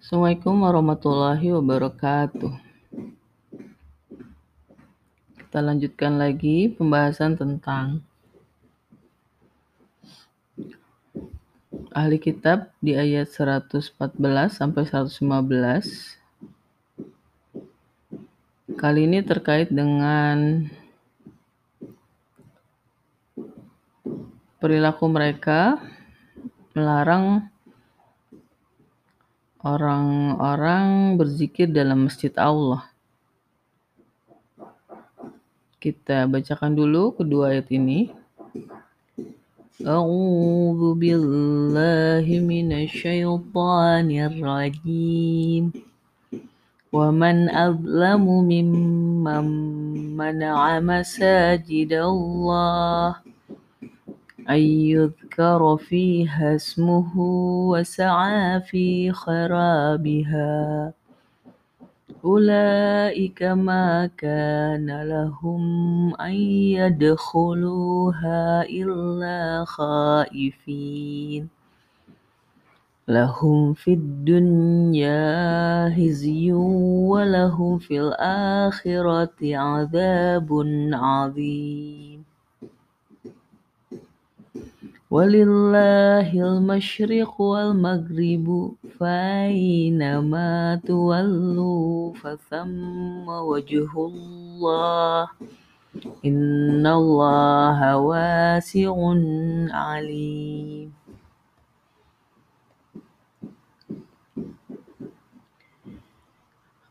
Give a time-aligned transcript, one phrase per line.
[0.00, 2.56] Assalamualaikum warahmatullahi wabarakatuh.
[5.36, 8.00] Kita lanjutkan lagi pembahasan tentang
[11.92, 13.92] ahli kitab di ayat 114
[14.48, 15.20] sampai 115.
[18.80, 20.64] Kali ini terkait dengan
[24.64, 25.76] perilaku mereka
[26.72, 27.49] melarang
[29.60, 32.88] orang-orang berzikir dalam masjid Allah.
[35.80, 38.12] Kita bacakan dulu kedua ayat ini.
[39.80, 45.72] A'udzu billahi minasyaitonir rajim.
[46.92, 49.48] Wa man azlamu mimman
[50.18, 53.29] mana'a masajidallah
[54.50, 57.12] أن يذكر فيها اسمه
[57.70, 60.92] وسعى في خرابها.
[62.24, 65.62] أولئك ما كان لهم
[66.14, 66.32] أن
[66.82, 71.48] يدخلوها إلا خائفين.
[73.08, 75.18] لهم في الدنيا
[75.88, 80.48] هزي ولهم في الآخرة عذاب
[80.92, 82.09] عظيم.
[85.10, 95.34] Walillahil masyriq wal maghribu fainama tuwallu fathamma wajhullah
[96.22, 99.18] innallaha wasi'un
[99.74, 100.94] alim.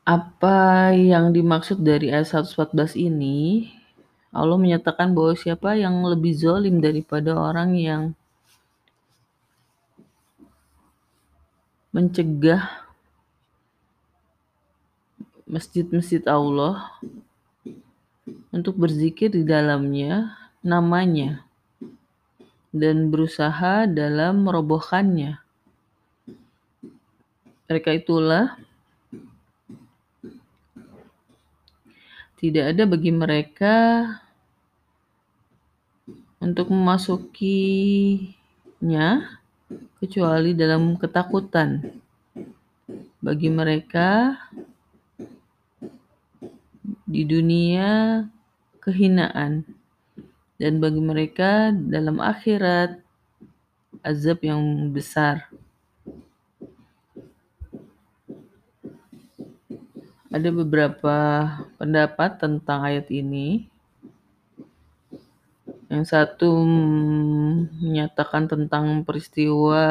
[0.03, 3.78] Apa yang dimaksud dari ayat 114 ini?
[4.29, 8.03] Allah menyatakan bahwa siapa yang lebih zolim daripada orang yang
[11.89, 12.85] mencegah
[15.49, 16.93] masjid-masjid Allah
[18.53, 21.41] untuk berzikir di dalamnya namanya
[22.69, 25.41] dan berusaha dalam merobohkannya.
[27.65, 28.57] Mereka itulah
[32.39, 34.07] tidak ada bagi mereka
[36.39, 37.43] untuk memasukinya
[39.99, 41.99] kecuali dalam ketakutan.
[43.19, 44.39] Bagi mereka
[47.03, 48.23] di dunia
[48.79, 49.67] kehinaan
[50.55, 53.03] dan bagi mereka dalam akhirat
[53.99, 55.51] azab yang besar.
[60.29, 61.15] Ada beberapa
[61.81, 63.65] pendapat tentang ayat ini.
[65.89, 66.61] Yang satu
[67.81, 69.81] menyatakan tentang peristiwa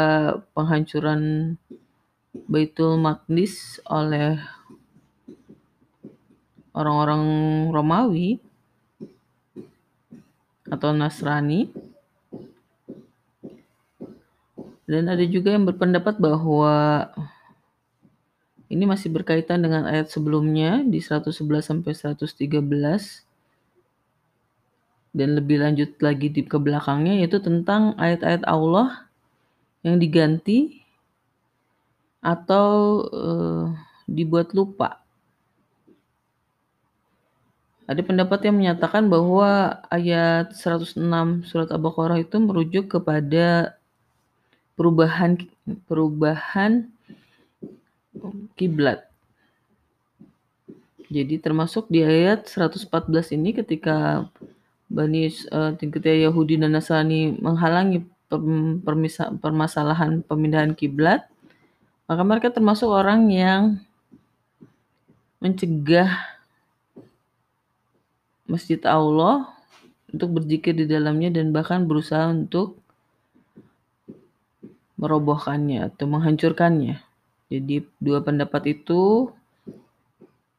[0.54, 1.58] penghancuran
[2.46, 4.38] Baitul Maqdis oleh
[6.70, 7.22] orang-orang
[7.74, 8.38] Romawi
[10.70, 11.66] atau Nasrani.
[14.86, 17.10] Dan ada juga yang berpendapat bahwa
[18.68, 23.24] ini masih berkaitan dengan ayat sebelumnya di 111 sampai 113
[25.16, 29.08] dan lebih lanjut lagi di ke belakangnya yaitu tentang ayat-ayat Allah
[29.80, 30.84] yang diganti
[32.20, 32.68] atau
[33.08, 33.64] uh,
[34.04, 35.00] dibuat lupa.
[37.88, 41.00] Ada pendapat yang menyatakan bahwa ayat 106
[41.48, 43.80] surat Al-Baqarah itu merujuk kepada
[44.76, 45.40] perubahan
[45.88, 46.92] perubahan
[48.54, 49.08] kiblat.
[51.08, 52.84] Jadi termasuk di ayat 114
[53.32, 54.28] ini ketika
[54.88, 55.72] Bani uh,
[56.04, 58.04] Yahudi dan Nasrani menghalangi
[59.40, 61.24] permasalahan pemindahan kiblat,
[62.04, 63.80] maka mereka termasuk orang yang
[65.40, 66.12] mencegah
[68.48, 69.48] masjid Allah
[70.12, 72.80] untuk berzikir di dalamnya dan bahkan berusaha untuk
[74.98, 77.07] merobohkannya atau menghancurkannya.
[77.48, 79.32] Jadi dua pendapat itu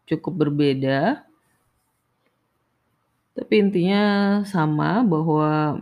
[0.09, 1.21] cukup berbeda.
[3.37, 4.03] Tapi intinya
[4.43, 5.77] sama bahwa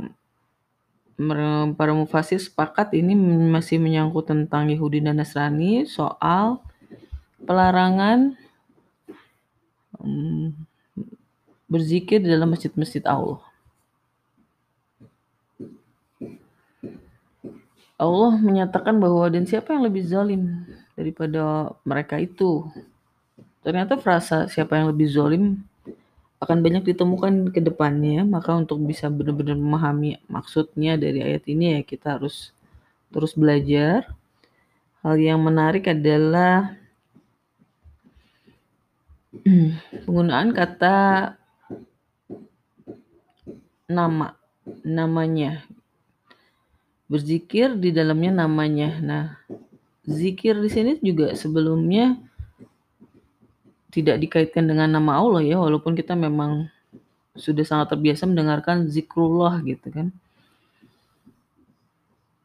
[1.74, 3.18] para mufasir sepakat ini
[3.50, 6.62] masih menyangkut tentang Yahudi dan Nasrani soal
[7.42, 8.38] pelarangan
[9.98, 10.54] um,
[11.66, 13.42] berzikir di dalam masjid-masjid Allah.
[17.98, 22.66] Allah menyatakan bahwa dan siapa yang lebih zalim daripada mereka itu.
[23.62, 25.62] Ternyata frasa siapa yang lebih zolim
[26.42, 31.82] akan banyak ditemukan ke depannya, maka untuk bisa benar-benar memahami maksudnya dari ayat ini ya
[31.86, 32.54] kita harus
[33.14, 34.10] terus belajar
[35.06, 36.76] hal yang menarik adalah
[40.06, 40.98] penggunaan kata
[43.88, 44.36] nama,
[44.84, 45.64] namanya.
[47.08, 49.00] Berzikir di dalamnya namanya.
[49.00, 49.26] Nah,
[50.08, 52.16] zikir di sini juga sebelumnya
[53.92, 56.72] tidak dikaitkan dengan nama Allah ya, walaupun kita memang
[57.38, 60.10] sudah sangat terbiasa mendengarkan zikrullah gitu kan.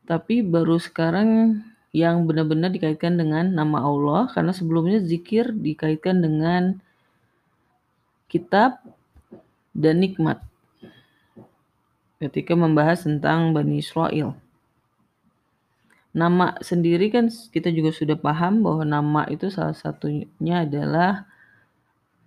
[0.05, 1.63] Tapi baru sekarang
[1.95, 6.81] yang benar-benar dikaitkan dengan nama Allah karena sebelumnya zikir dikaitkan dengan
[8.33, 8.81] kitab
[9.77, 10.41] dan nikmat
[12.17, 14.33] ketika membahas tentang Bani Israel.
[16.13, 21.25] Nama sendiri kan kita juga sudah paham bahwa nama itu salah satunya adalah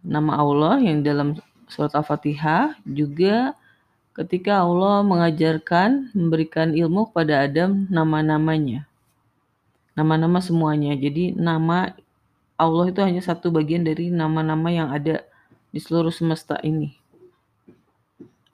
[0.02, 1.38] nama Allah yang dalam
[1.70, 3.54] surat Al-Fatihah juga
[4.18, 8.90] ketika Allah mengajarkan memberikan ilmu kepada Adam nama-namanya.
[9.94, 10.98] Nama-nama semuanya.
[10.98, 11.94] Jadi nama
[12.58, 15.22] Allah itu hanya satu bagian dari nama-nama yang ada
[15.70, 16.96] di seluruh semesta ini.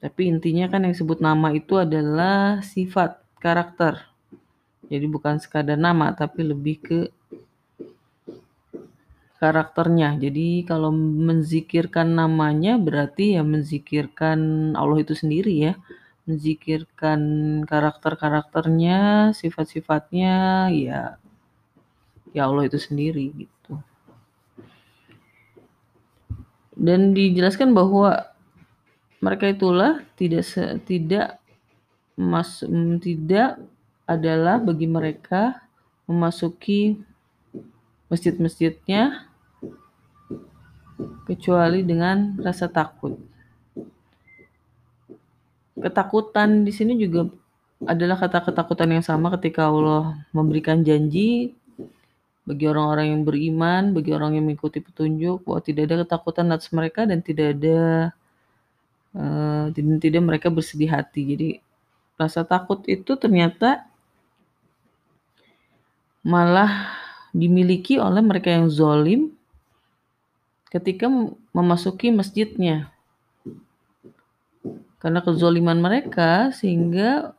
[0.01, 4.10] Tapi intinya kan yang disebut nama itu adalah sifat, karakter.
[4.91, 6.99] Jadi bukan sekadar nama, tapi lebih ke
[9.41, 10.19] karakternya.
[10.21, 15.73] Jadi kalau menzikirkan namanya berarti ya menzikirkan Allah itu sendiri ya.
[16.29, 17.21] Menzikirkan
[17.65, 21.17] karakter-karakternya, sifat-sifatnya ya
[22.35, 23.73] ya Allah itu sendiri gitu.
[26.77, 28.31] Dan dijelaskan bahwa
[29.21, 30.45] mereka itulah tidak
[30.85, 31.41] tidak
[32.17, 32.61] mas,
[33.01, 33.57] tidak
[34.05, 35.61] adalah bagi mereka
[36.09, 36.99] memasuki
[38.11, 39.31] masjid-masjidnya
[41.25, 43.15] kecuali dengan rasa takut.
[45.79, 47.31] Ketakutan di sini juga
[47.87, 51.57] adalah kata ketakutan yang sama ketika Allah memberikan janji
[52.45, 57.07] bagi orang-orang yang beriman, bagi orang yang mengikuti petunjuk bahwa tidak ada ketakutan atas mereka
[57.07, 58.11] dan tidak ada
[59.15, 61.21] uh, tidak mereka bersedih hati.
[61.33, 61.49] Jadi
[62.19, 63.87] rasa takut itu ternyata
[66.21, 66.93] malah
[67.33, 69.33] dimiliki oleh mereka yang zolim
[70.71, 71.09] ketika
[71.51, 72.93] memasuki masjidnya.
[75.01, 77.33] Karena kezoliman mereka sehingga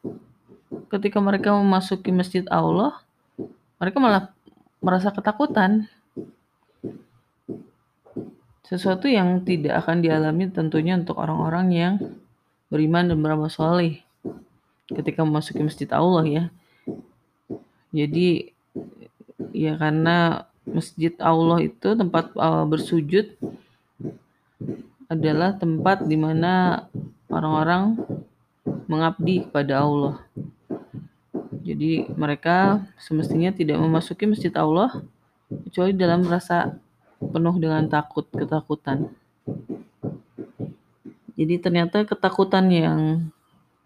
[0.90, 2.98] ketika mereka memasuki masjid Allah,
[3.78, 4.22] mereka malah
[4.82, 5.86] merasa ketakutan.
[8.66, 11.94] Sesuatu yang tidak akan dialami tentunya untuk orang-orang yang
[12.72, 14.00] beriman dan beramal soleh
[14.90, 16.44] ketika memasuki masjid Allah ya.
[17.92, 18.51] Jadi
[19.50, 23.34] ya karena masjid Allah itu tempat uh, bersujud
[25.10, 26.86] adalah tempat di mana
[27.28, 27.98] orang-orang
[28.86, 30.22] mengabdi kepada Allah.
[31.62, 35.02] Jadi mereka semestinya tidak memasuki masjid Allah
[35.68, 36.74] kecuali dalam rasa
[37.20, 39.12] penuh dengan takut, ketakutan.
[41.36, 43.00] Jadi ternyata ketakutan yang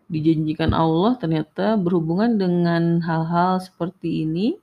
[0.07, 4.55] dijanjikan Allah ternyata berhubungan dengan hal-hal seperti ini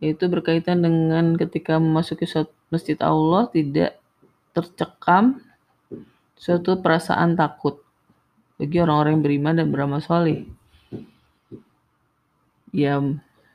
[0.00, 2.24] yaitu berkaitan dengan ketika memasuki
[2.72, 4.00] masjid Allah tidak
[4.56, 5.44] tercekam
[6.40, 7.84] suatu perasaan takut
[8.56, 10.48] bagi orang-orang yang beriman dan beramal soleh.
[12.72, 12.96] Ya,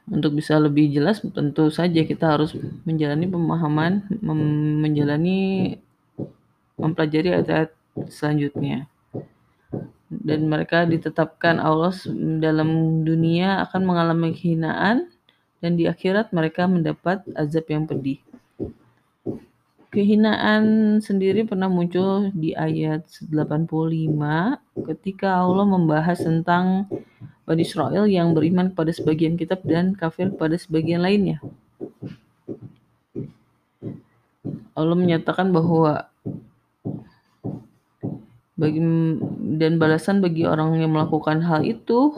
[0.05, 2.53] untuk bisa lebih jelas tentu saja kita harus
[2.85, 4.05] menjalani pemahaman
[4.85, 5.73] menjalani
[6.77, 7.73] mempelajari ayat-ayat
[8.11, 8.85] selanjutnya
[10.11, 11.89] dan mereka ditetapkan Allah
[12.37, 15.09] dalam dunia akan mengalami kehinaan
[15.65, 18.21] dan di akhirat mereka mendapat azab yang pedih.
[19.89, 23.65] Kehinaan sendiri pernah muncul di ayat 85
[24.93, 26.85] ketika Allah membahas tentang
[27.49, 31.41] Bani Israel yang beriman kepada sebagian kitab dan kafir kepada sebagian lainnya.
[34.77, 36.05] Allah menyatakan bahwa
[38.53, 38.81] bagi
[39.57, 42.13] dan balasan bagi orang yang melakukan hal itu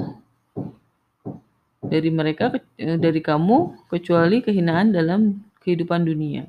[1.87, 6.47] dari mereka dari kamu kecuali kehinaan dalam kehidupan dunia.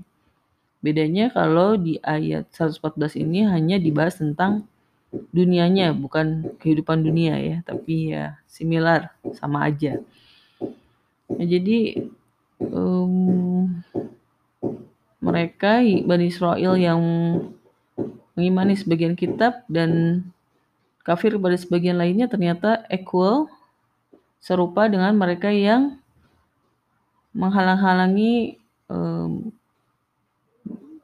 [0.79, 4.67] Bedanya kalau di ayat 114 ini hanya dibahas tentang
[5.33, 10.05] dunianya bukan kehidupan dunia ya tapi ya similar sama aja
[11.33, 12.13] nah, jadi
[12.61, 13.73] um,
[15.19, 17.01] mereka Bani Israel yang
[18.37, 20.23] mengimani sebagian kitab dan
[21.03, 23.49] kafir pada sebagian lainnya ternyata equal
[24.39, 25.99] serupa dengan mereka yang
[27.35, 29.53] menghalang-halangi um,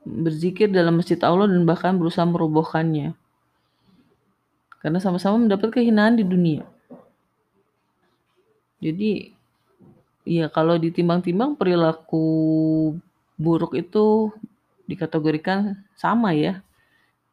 [0.05, 3.17] berzikir dalam masjid Allah dan bahkan berusaha merobohkannya
[4.85, 6.65] karena sama-sama mendapat kehinaan di dunia.
[8.85, 9.33] Jadi
[10.25, 12.25] Iya, kalau ditimbang-timbang perilaku
[13.37, 14.33] buruk itu
[14.89, 16.65] dikategorikan sama ya.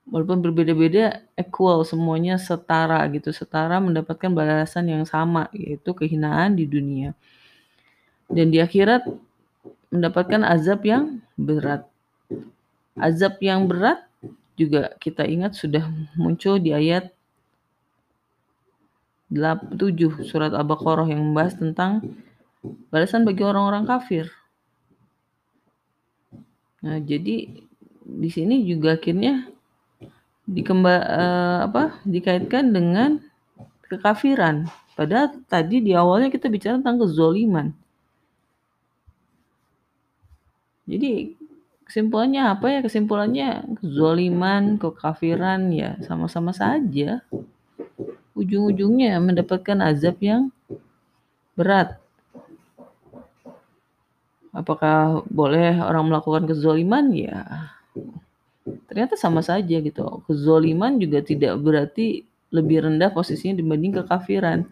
[0.09, 7.13] Walaupun berbeda-beda, equal, semuanya setara gitu, setara mendapatkan balasan yang sama, yaitu kehinaan di dunia.
[8.25, 9.05] Dan di akhirat
[9.93, 11.85] mendapatkan azab yang berat.
[12.97, 14.01] Azab yang berat
[14.57, 15.85] juga kita ingat sudah
[16.17, 17.13] muncul di ayat
[19.31, 22.03] 7 surat Al-Baqarah yang membahas tentang
[22.91, 24.27] balasan bagi orang-orang kafir.
[26.83, 27.63] Nah, jadi
[28.01, 29.47] di sini juga akhirnya
[30.45, 33.21] dikemba uh, apa dikaitkan dengan
[33.91, 34.67] kekafiran.
[34.95, 37.73] Padahal tadi di awalnya kita bicara tentang kezoliman.
[40.87, 41.37] Jadi
[41.87, 42.79] kesimpulannya apa ya?
[42.83, 47.23] Kesimpulannya kezoliman, kekafiran ya sama-sama saja.
[48.35, 50.51] Ujung-ujungnya mendapatkan azab yang
[51.55, 51.99] berat.
[54.51, 57.11] Apakah boleh orang melakukan kezoliman?
[57.15, 57.71] Ya,
[58.89, 60.23] ternyata sama saja gitu.
[60.25, 64.67] Kezoliman juga tidak berarti lebih rendah posisinya dibanding kekafiran.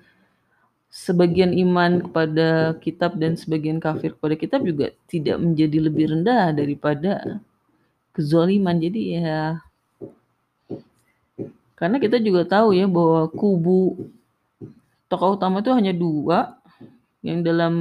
[0.90, 7.38] Sebagian iman kepada kitab dan sebagian kafir kepada kitab juga tidak menjadi lebih rendah daripada
[8.14, 8.74] kezoliman.
[8.82, 9.62] Jadi ya
[11.80, 14.12] karena kita juga tahu ya bahwa kubu
[15.08, 16.60] tokoh utama itu hanya dua,
[17.24, 17.74] yang dalam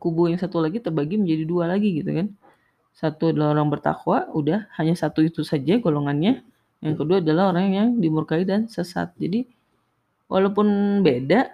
[0.00, 2.26] kubu yang satu lagi terbagi menjadi dua lagi gitu kan.
[2.94, 6.46] Satu adalah orang bertakwa, udah hanya satu itu saja golongannya.
[6.78, 9.10] Yang kedua adalah orang yang dimurkai dan sesat.
[9.18, 9.50] Jadi
[10.30, 11.50] walaupun beda,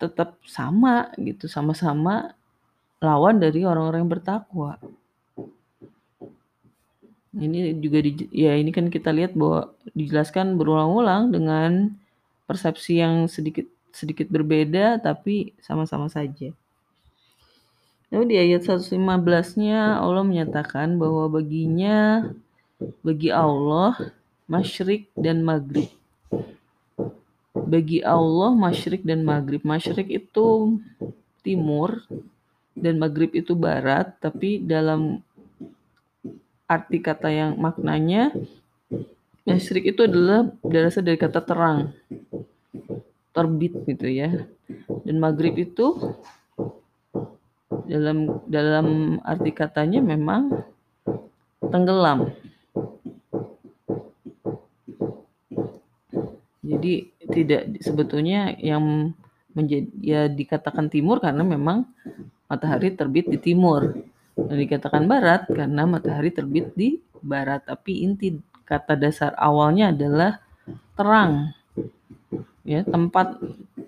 [0.00, 2.32] tetap sama gitu, sama-sama
[3.04, 4.80] lawan dari orang-orang yang bertakwa.
[7.36, 11.92] Ini juga di, ya ini kan kita lihat bahwa dijelaskan berulang-ulang dengan
[12.48, 16.50] persepsi yang sedikit sedikit berbeda tapi sama-sama saja.
[18.08, 22.28] Lalu di ayat 115-nya Allah menyatakan bahwa baginya
[23.04, 24.14] bagi Allah
[24.48, 25.92] masyrik dan maghrib.
[27.52, 29.60] Bagi Allah masyrik dan maghrib.
[29.60, 30.78] Masyrik itu
[31.44, 32.00] timur
[32.72, 35.20] dan maghrib itu barat, tapi dalam
[36.64, 38.32] arti kata yang maknanya
[39.48, 41.96] Masyrik itu adalah berasal dari kata terang,
[43.32, 44.44] terbit gitu ya.
[45.08, 45.96] Dan maghrib itu
[47.86, 48.86] dalam dalam
[49.22, 50.50] arti katanya memang
[51.68, 52.32] tenggelam.
[56.64, 59.14] Jadi tidak sebetulnya yang
[59.56, 61.88] menjadi ya dikatakan timur karena memang
[62.46, 63.96] matahari terbit di timur
[64.36, 67.64] dan dikatakan barat karena matahari terbit di barat.
[67.64, 68.36] Tapi inti
[68.68, 70.44] kata dasar awalnya adalah
[70.92, 71.56] terang.
[72.68, 73.40] Ya, tempat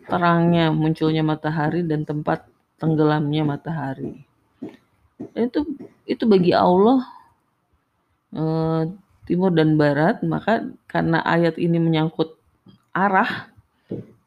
[0.08, 2.48] terangnya munculnya matahari dan tempat
[2.80, 4.24] tenggelamnya matahari.
[5.36, 5.68] Itu
[6.08, 7.04] itu bagi Allah
[8.32, 8.82] eh,
[9.28, 12.34] timur dan barat, maka karena ayat ini menyangkut
[12.90, 13.52] arah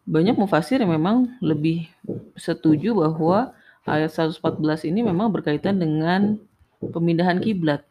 [0.04, 1.88] banyak mufasir yang memang lebih
[2.36, 3.56] setuju bahwa
[3.88, 6.40] ayat 114 ini memang berkaitan dengan
[6.80, 7.84] pemindahan kiblat.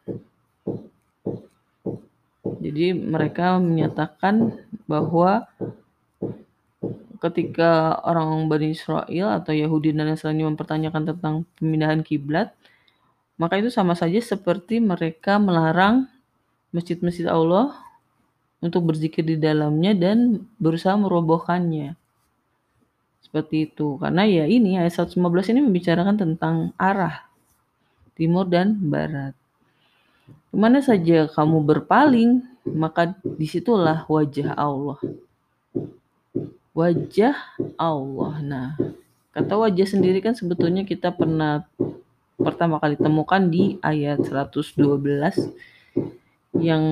[2.63, 4.55] Jadi mereka menyatakan
[4.85, 5.49] bahwa
[7.23, 12.51] ketika orang Bani Israel atau Yahudi dan Nasrani mempertanyakan tentang pemindahan kiblat,
[13.39, 16.11] maka itu sama saja seperti mereka melarang
[16.75, 17.71] masjid-masjid Allah
[18.59, 21.95] untuk berzikir di dalamnya dan berusaha merobohkannya.
[23.23, 23.95] Seperti itu.
[24.03, 27.23] Karena ya ini ayat 115 ini membicarakan tentang arah
[28.19, 29.31] timur dan barat.
[30.51, 34.99] Ke mana saja kamu berpaling, maka di situlah wajah Allah.
[36.73, 37.37] Wajah
[37.77, 38.33] Allah.
[38.41, 38.69] Nah,
[39.29, 41.61] kata wajah sendiri kan sebetulnya kita pernah
[42.33, 44.73] pertama kali temukan di ayat 112
[46.57, 46.83] yang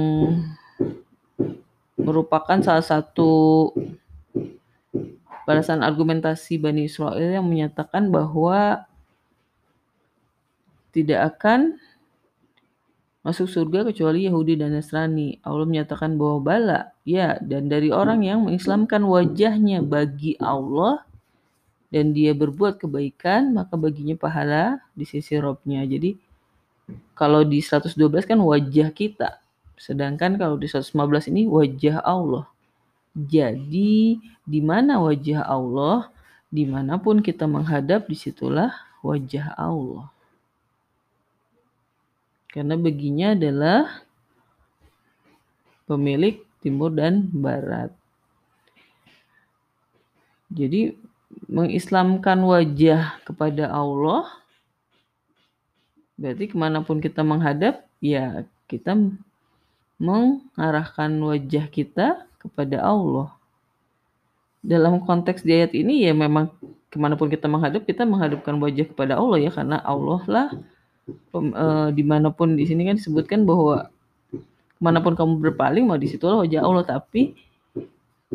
[1.97, 3.69] merupakan salah satu
[5.49, 8.85] balasan argumentasi Bani Israel yang menyatakan bahwa
[10.93, 11.81] tidak akan
[13.21, 15.37] masuk surga kecuali Yahudi dan Nasrani.
[15.45, 21.05] Allah menyatakan bahwa bala, ya, dan dari orang yang mengislamkan wajahnya bagi Allah
[21.93, 25.85] dan dia berbuat kebaikan, maka baginya pahala di sisi Robnya.
[25.85, 26.17] Jadi
[27.13, 27.93] kalau di 112
[28.25, 29.37] kan wajah kita,
[29.77, 32.49] sedangkan kalau di 115 ini wajah Allah.
[33.13, 36.09] Jadi di mana wajah Allah,
[36.47, 38.71] di mana pun kita menghadap, di situlah
[39.05, 40.09] wajah Allah.
[42.51, 44.03] Karena baginya adalah
[45.87, 47.91] pemilik timur dan barat.
[50.51, 50.93] Jadi
[51.47, 54.41] mengislamkan wajah kepada Allah
[56.21, 58.93] Berarti ke mana pun kita menghadap, ya kita
[59.97, 63.33] mengarahkan wajah kita kepada Allah.
[64.61, 66.53] Dalam konteks di ayat ini ya memang
[66.93, 70.47] ke mana pun kita menghadap, kita menghadapkan wajah kepada Allah ya karena Allah lah
[71.35, 71.65] e,
[71.95, 73.89] di mana pun di sini kan disebutkan bahwa
[74.31, 77.37] ke mana pun kamu berpaling mau di situlah wajah Allah tapi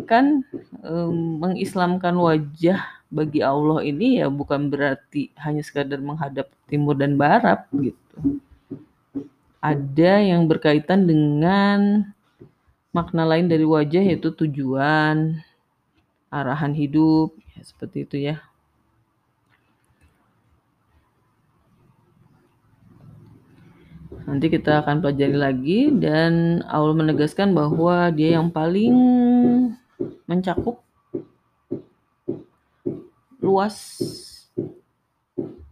[0.05, 0.45] kan
[0.85, 0.95] e,
[1.41, 8.43] mengislamkan wajah bagi Allah ini ya bukan berarti hanya sekadar menghadap timur dan barat gitu.
[9.63, 12.13] Ada yang berkaitan dengan
[12.95, 15.43] makna lain dari wajah yaitu tujuan,
[16.31, 18.46] arahan hidup, ya, seperti itu ya.
[24.27, 28.91] Nanti kita akan pelajari lagi dan Allah menegaskan bahwa dia yang paling
[30.27, 30.83] mencakup
[33.39, 33.79] luas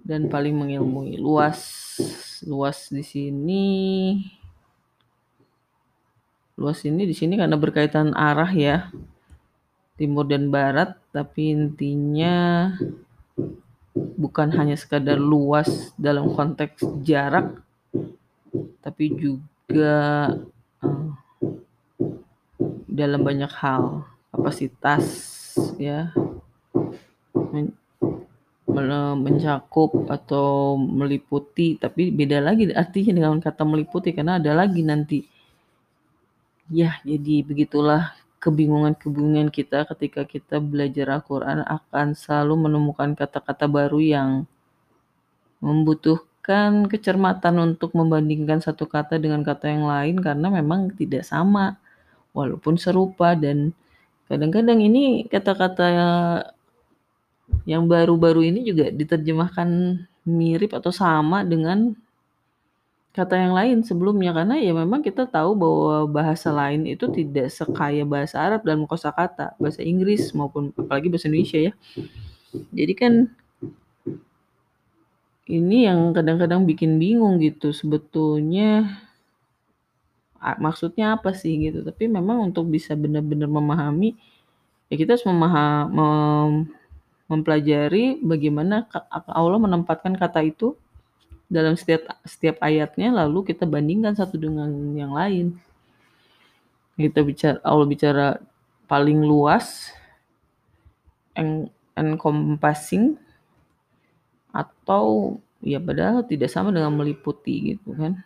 [0.07, 1.19] dan paling mengilmui.
[1.19, 1.59] Luas
[2.47, 3.67] luas di sini
[6.55, 8.95] luas ini di sini karena berkaitan arah ya.
[9.99, 12.71] Timur dan barat, tapi intinya
[13.95, 17.64] bukan hanya sekadar luas dalam konteks jarak
[18.85, 19.97] tapi juga
[20.85, 21.13] uh,
[22.95, 24.07] dalam banyak hal.
[24.31, 25.05] Kapasitas
[25.79, 26.11] ya.
[28.75, 35.23] Mencakup atau meliputi tapi beda lagi artinya dengan kata meliputi karena ada lagi nanti.
[36.67, 44.31] Ya jadi begitulah kebingungan-kebingungan kita ketika kita belajar Al-Quran akan selalu menemukan kata-kata baru yang
[45.63, 46.34] membutuhkan
[46.93, 51.81] kecermatan untuk membandingkan satu kata dengan kata yang lain karena memang tidak sama
[52.37, 53.33] walaupun serupa.
[53.33, 53.73] Dan
[54.29, 55.89] kadang-kadang ini kata-kata
[57.65, 59.69] yang baru-baru ini juga diterjemahkan
[60.29, 61.97] mirip atau sama dengan
[63.17, 64.37] kata yang lain sebelumnya.
[64.37, 69.57] Karena ya memang kita tahu bahwa bahasa lain itu tidak sekaya bahasa Arab dan kosakata
[69.57, 71.73] bahasa Inggris maupun apalagi bahasa Indonesia ya.
[72.53, 73.33] Jadi kan
[75.45, 79.01] ini yang kadang-kadang bikin bingung gitu sebetulnya
[80.61, 84.13] maksudnya apa sih gitu tapi memang untuk bisa benar-benar memahami
[84.93, 86.69] ya kita harus memaham
[87.29, 88.85] mempelajari bagaimana
[89.33, 90.77] Allah menempatkan kata itu
[91.49, 95.57] dalam setiap setiap ayatnya lalu kita bandingkan satu dengan yang lain.
[96.95, 98.27] Kita bicara Allah bicara
[98.87, 99.91] paling luas
[101.35, 101.67] en,
[101.99, 103.19] encompassing
[104.55, 108.23] atau ya padahal tidak sama dengan meliputi gitu kan.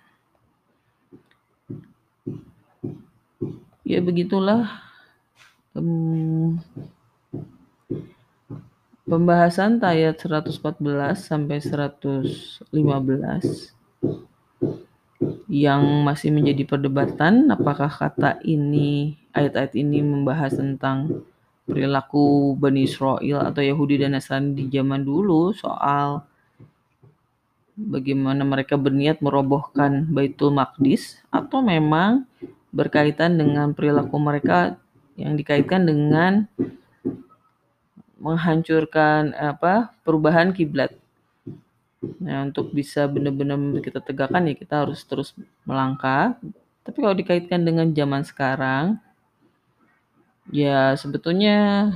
[3.88, 4.68] Ya begitulah
[5.72, 6.60] um,
[9.08, 10.52] Pembahasan ayat 114
[11.16, 12.76] sampai 115
[15.48, 21.24] yang masih menjadi perdebatan apakah kata ini ayat-ayat ini membahas tentang
[21.68, 26.24] perilaku Bani Israel atau Yahudi dan Nasrani di zaman dulu soal
[27.76, 32.26] bagaimana mereka berniat merobohkan Baitul Maqdis atau memang
[32.72, 34.80] berkaitan dengan perilaku mereka
[35.14, 36.48] yang dikaitkan dengan
[38.18, 40.90] menghancurkan apa perubahan kiblat.
[42.18, 46.34] Nah, untuk bisa benar-benar kita tegakkan ya kita harus terus melangkah.
[46.82, 48.98] Tapi kalau dikaitkan dengan zaman sekarang,
[50.52, 51.90] ya sebetulnya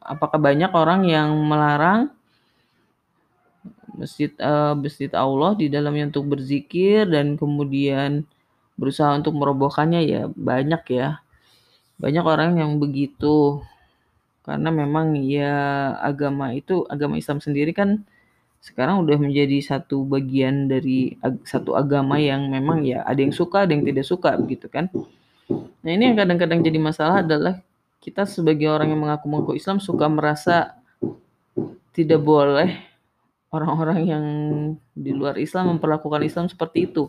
[0.00, 2.12] apakah banyak orang yang melarang
[3.98, 8.24] masjid uh, masjid Allah di dalamnya untuk berzikir dan kemudian
[8.78, 10.00] berusaha untuk merobohkannya?
[10.06, 11.20] Ya banyak ya.
[11.98, 13.60] Banyak orang yang begitu.
[14.46, 18.06] Karena memang ya agama itu agama Islam sendiri kan
[18.58, 21.14] sekarang udah menjadi satu bagian dari
[21.46, 24.90] satu agama yang memang ya ada yang suka ada yang tidak suka begitu kan
[25.80, 27.60] nah ini yang kadang-kadang jadi masalah adalah
[27.98, 30.76] kita sebagai orang yang mengaku mengaku Islam suka merasa
[31.92, 32.88] tidak boleh
[33.50, 34.24] orang-orang yang
[34.92, 37.08] di luar Islam memperlakukan Islam seperti itu.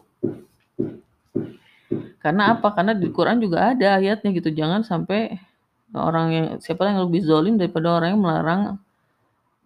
[2.19, 2.75] Karena apa?
[2.75, 4.51] Karena di Quran juga ada ayatnya gitu.
[4.51, 5.39] Jangan sampai
[5.95, 8.61] orang yang siapa yang lebih zolim daripada orang yang melarang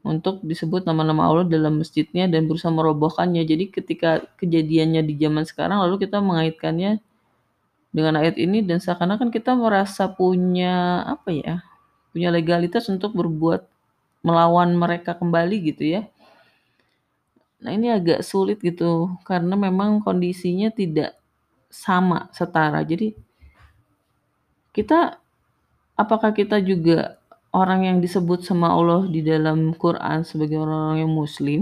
[0.04, 3.42] untuk disebut nama-nama Allah dalam masjidnya dan berusaha merobohkannya.
[3.48, 7.00] Jadi ketika kejadiannya di zaman sekarang lalu kita mengaitkannya
[7.96, 11.56] dengan ayat ini dan seakan-akan kita merasa punya apa ya?
[12.14, 13.66] punya legalitas untuk berbuat
[14.22, 16.02] melawan mereka kembali gitu ya.
[17.64, 18.92] Nah, ini agak sulit gitu
[19.30, 21.12] karena memang kondisinya tidak
[21.72, 22.80] sama setara.
[22.92, 23.08] Jadi
[24.74, 25.20] kita
[25.98, 27.18] apakah kita juga
[27.54, 31.62] orang yang disebut sama Allah di dalam Quran sebagai orang-orang yang muslim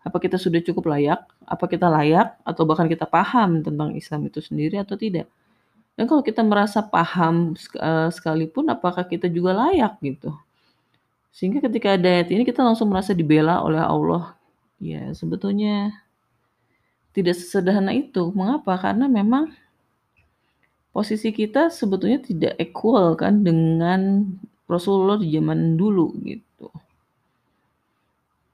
[0.00, 1.20] Apa kita sudah cukup layak?
[1.44, 5.28] Apa kita layak atau bahkan kita paham tentang Islam itu sendiri atau tidak?
[6.00, 10.32] Dan kalau kita merasa paham uh, sekalipun apakah kita juga layak gitu?
[11.28, 14.32] Sehingga ketika ada ayat ini kita langsung merasa dibela oleh Allah.
[14.80, 15.92] Ya, sebetulnya
[17.12, 18.32] tidak sesederhana itu.
[18.32, 18.80] Mengapa?
[18.80, 19.52] Karena memang
[20.88, 24.24] posisi kita sebetulnya tidak equal kan dengan
[24.64, 26.72] Rasulullah di zaman dulu gitu.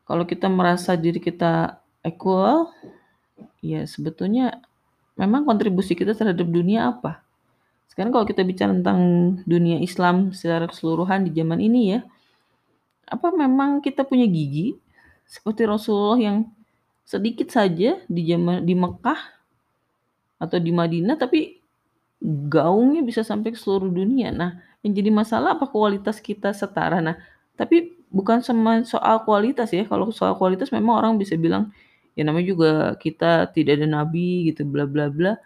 [0.03, 2.75] Kalau kita merasa diri kita equal,
[3.63, 4.59] ya sebetulnya
[5.15, 7.23] memang kontribusi kita terhadap dunia apa?
[7.97, 9.01] Sekarang kalau kita bicara tentang
[9.49, 12.05] dunia Islam secara keseluruhan di zaman ini ya,
[13.09, 14.77] apa memang kita punya gigi
[15.25, 16.37] seperti Rasulullah yang
[17.09, 19.17] sedikit saja di zaman di Mekah
[20.37, 21.57] atau di Madinah tapi
[22.21, 24.29] gaungnya bisa sampai ke seluruh dunia.
[24.29, 27.01] Nah, yang jadi masalah apa kualitas kita setara.
[27.01, 27.17] Nah,
[27.57, 29.89] tapi bukan sama soal kualitas ya.
[29.89, 31.73] Kalau soal kualitas memang orang bisa bilang
[32.13, 35.41] ya namanya juga kita tidak ada nabi gitu bla bla bla.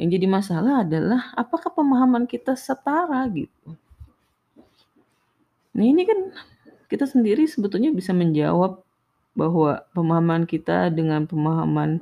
[0.00, 3.76] Yang jadi masalah adalah apakah pemahaman kita setara gitu.
[5.76, 6.32] Nah, ini kan
[6.88, 8.80] kita sendiri sebetulnya bisa menjawab
[9.36, 12.00] bahwa pemahaman kita dengan pemahaman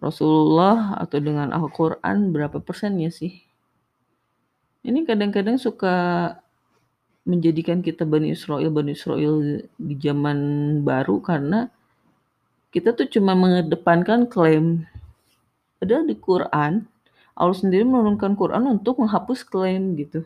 [0.00, 3.44] Rasulullah atau dengan Al-Quran berapa persennya sih?
[4.82, 5.94] Ini kadang-kadang suka
[7.22, 10.38] menjadikan kita Bani Israel, Bani Israel di zaman
[10.82, 11.70] baru karena
[12.74, 14.88] kita tuh cuma mengedepankan klaim.
[15.78, 16.82] Padahal di Quran,
[17.32, 20.24] Allah sendiri menurunkan Quran untuk menghapus klaim gitu.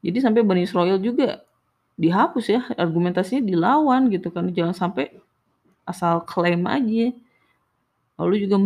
[0.00, 1.44] Jadi sampai Bani Israel juga
[2.00, 4.48] dihapus ya, argumentasinya dilawan gitu kan.
[4.48, 5.12] Jangan sampai
[5.84, 7.12] asal klaim aja.
[8.20, 8.60] Lalu juga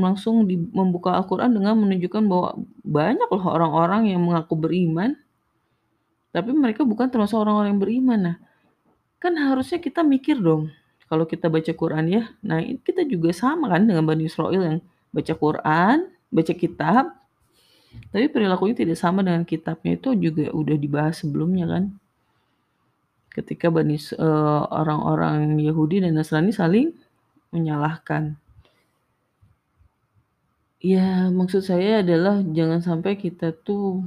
[0.00, 5.18] langsung membuka Al-Quran dengan menunjukkan bahwa banyak loh orang-orang yang mengaku beriman,
[6.30, 8.18] tapi mereka bukan termasuk orang-orang yang beriman.
[8.22, 8.36] Nah,
[9.18, 10.70] kan harusnya kita mikir dong,
[11.10, 12.22] kalau kita baca Quran ya.
[12.38, 14.78] Nah, kita juga sama kan dengan Bani Israel yang
[15.10, 17.04] baca Quran, baca kitab,
[18.14, 21.84] tapi perilakunya tidak sama dengan kitabnya itu juga udah dibahas sebelumnya kan.
[23.30, 26.94] Ketika Bani uh, orang-orang Yahudi dan Nasrani saling
[27.54, 28.38] menyalahkan.
[30.80, 34.06] Ya, maksud saya adalah jangan sampai kita tuh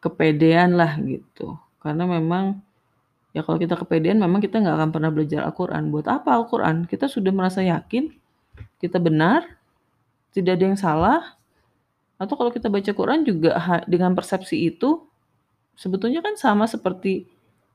[0.00, 1.60] kepedean lah gitu.
[1.84, 2.64] Karena memang
[3.30, 5.92] ya kalau kita kepedean memang kita nggak akan pernah belajar Al-Quran.
[5.92, 6.88] Buat apa Al-Quran?
[6.88, 8.10] Kita sudah merasa yakin
[8.80, 9.59] kita benar,
[10.30, 11.20] tidak ada yang salah.
[12.20, 13.56] Atau kalau kita baca Quran juga
[13.88, 15.02] dengan persepsi itu
[15.72, 17.24] sebetulnya kan sama seperti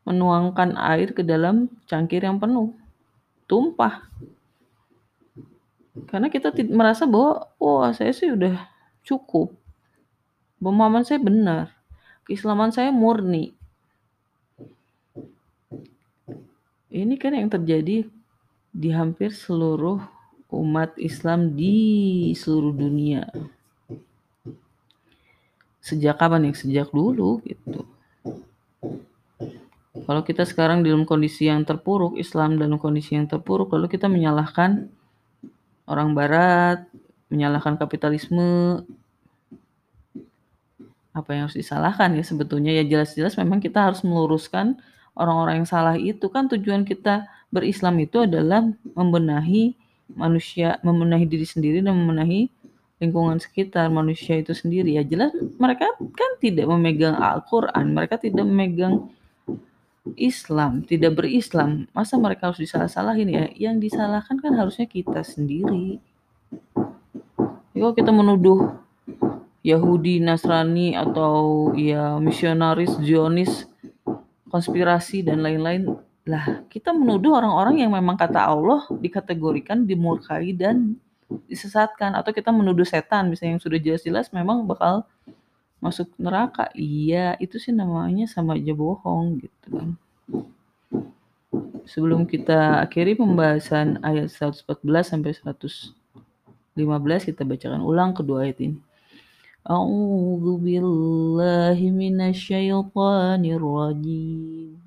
[0.06, 2.72] menuangkan air ke dalam cangkir yang penuh.
[3.50, 4.06] Tumpah.
[6.12, 8.70] Karena kita merasa bahwa, wah saya sih udah
[9.02, 9.56] cukup.
[10.62, 11.74] Pemahaman saya benar.
[12.26, 13.58] Keislaman saya murni.
[16.94, 18.06] Ini kan yang terjadi
[18.76, 20.15] di hampir seluruh
[20.52, 23.26] umat Islam di seluruh dunia.
[25.82, 26.56] Sejak kapan nih?
[26.58, 27.86] Sejak dulu gitu.
[30.06, 34.92] Kalau kita sekarang dalam kondisi yang terpuruk, Islam dalam kondisi yang terpuruk, lalu kita menyalahkan
[35.90, 36.86] orang barat,
[37.34, 38.86] menyalahkan kapitalisme,
[41.16, 44.76] apa yang harus disalahkan ya sebetulnya ya jelas-jelas memang kita harus meluruskan
[45.16, 47.24] orang-orang yang salah itu kan tujuan kita
[47.56, 49.80] berislam itu adalah membenahi
[50.12, 52.52] manusia, membenahi diri sendiri dan membenahi
[53.02, 59.12] lingkungan sekitar manusia itu sendiri ya jelas mereka kan tidak memegang Al-Qur'an, mereka tidak memegang
[60.14, 63.46] Islam, tidak berislam, masa mereka harus disalah-salahin ya?
[63.58, 65.98] Yang disalahkan kan harusnya kita sendiri.
[67.74, 68.78] Ya, kalau kita menuduh
[69.66, 73.66] Yahudi, Nasrani atau ya misionaris, Zionis,
[74.54, 80.98] konspirasi dan lain-lain, lah kita menuduh orang-orang yang memang kata Allah dikategorikan dimurkai dan
[81.46, 82.18] disesatkan.
[82.18, 85.06] Atau kita menuduh setan misalnya yang sudah jelas-jelas memang bakal
[85.78, 86.74] masuk neraka.
[86.74, 89.90] Iya itu sih namanya sama aja bohong gitu kan.
[91.86, 95.94] Sebelum kita akhiri pembahasan ayat 114 sampai 115
[97.30, 98.82] kita bacakan ulang kedua ayat ini.
[99.66, 104.85] A'udzu billahi minasyaitonir rajim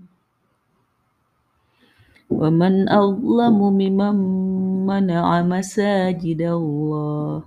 [2.30, 4.16] ومن أظلم ممن
[4.86, 7.42] منع مساجد الله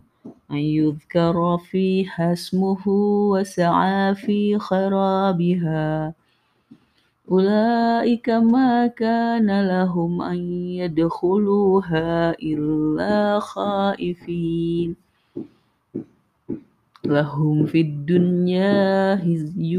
[0.51, 2.87] أن يذكر فيها اسمه
[3.31, 6.13] وسعى في خرابها.
[7.31, 10.37] أولئك ما كان لهم أن
[10.81, 14.95] يدخلوها إلا خائفين.
[17.05, 19.77] لهم في الدنيا هزي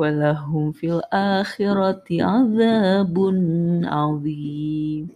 [0.00, 5.12] walahum fil akhirati azabun azim.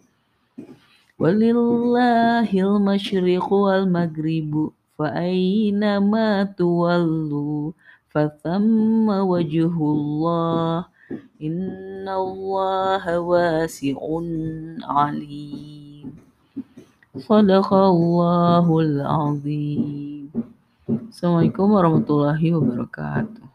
[1.16, 7.72] Walillahil masyriqu wal maghribu fa aynama tuwallu
[8.12, 9.24] fathamma
[11.40, 14.28] inna Allah wasi'un
[14.84, 16.12] alim.
[17.14, 20.28] Sadaqallahul azim.
[20.84, 23.53] Assalamualaikum warahmatullahi wabarakatuh.